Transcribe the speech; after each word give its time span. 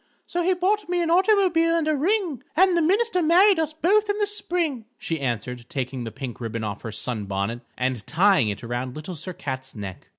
So 0.25 0.41
he 0.41 0.55
bought 0.55 0.89
me 0.89 0.99
an 1.03 1.11
automobile 1.11 1.75
and 1.75 1.87
a 1.87 1.95
ring, 1.95 2.41
And 2.55 2.75
the 2.75 2.81
minister 2.81 3.21
married 3.21 3.59
us 3.59 3.71
both 3.71 4.09
in 4.09 4.17
the 4.17 4.25
spring,_" 4.25 4.85
she 4.97 5.19
answered, 5.21 5.69
taking 5.69 6.05
the 6.05 6.11
pink 6.11 6.41
ribbon 6.41 6.63
off 6.63 6.81
her 6.81 6.91
sun 6.91 7.25
bonnet 7.25 7.61
and 7.77 8.03
tying 8.07 8.49
it 8.49 8.63
around 8.63 8.95
Little 8.95 9.13
Sir 9.13 9.33
Cat's 9.33 9.75
neck. 9.75 10.07